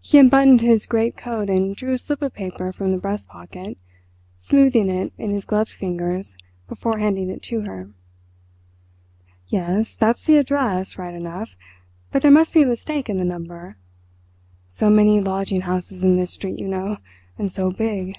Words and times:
He 0.00 0.16
unbuttoned 0.18 0.62
his 0.62 0.86
greatcoat 0.86 1.50
and 1.50 1.76
drew 1.76 1.92
a 1.92 1.98
slip 1.98 2.22
of 2.22 2.32
paper 2.32 2.72
from 2.72 2.90
the 2.90 2.96
breast 2.96 3.28
pocket, 3.28 3.76
smoothing 4.38 4.88
it 4.88 5.12
in 5.18 5.28
his 5.30 5.44
gloved 5.44 5.70
fingers 5.72 6.34
before 6.68 6.96
handing 6.96 7.28
it 7.28 7.42
to 7.42 7.60
her. 7.60 7.90
"Yes, 9.48 9.94
that's 9.94 10.24
the 10.24 10.38
address, 10.38 10.96
right 10.96 11.12
enough, 11.14 11.50
but 12.10 12.22
there 12.22 12.30
must 12.30 12.54
be 12.54 12.62
a 12.62 12.66
mistake 12.66 13.10
in 13.10 13.18
the 13.18 13.24
number. 13.26 13.76
So 14.70 14.88
many 14.88 15.20
lodging 15.20 15.60
houses 15.60 16.02
in 16.02 16.16
this 16.16 16.30
street, 16.30 16.58
you 16.58 16.66
know, 16.66 16.96
and 17.36 17.52
so 17.52 17.70
big." 17.70 18.14